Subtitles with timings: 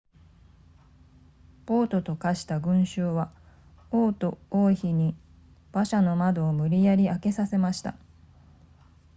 [1.67, 3.31] 暴徒と化した群衆は
[3.91, 5.15] 王と王妃に
[5.73, 7.93] 馬車の窓を無理やり開けさせました